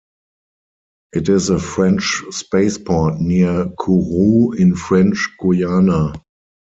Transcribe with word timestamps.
It 1.13 1.29
is 1.29 1.51
a 1.51 1.59
French 1.59 2.23
spaceport 2.31 3.19
near 3.21 3.65
Kourou 3.79 4.57
in 4.59 4.75
French 4.75 5.29
Guiana. 5.39 6.13